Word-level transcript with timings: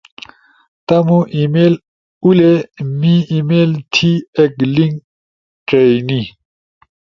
تمو 0.87 1.19
ای 1.33 1.43
میل 1.53 1.73
اُولے، 2.23 2.53
می 2.99 3.15
ای 3.29 3.39
میل 3.49 3.71
تھی 3.93 4.11
ایک 4.37 4.53
لنک 4.75 4.95
ڇئینی 5.67 6.21